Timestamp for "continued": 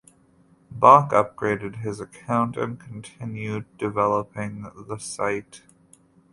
2.79-3.65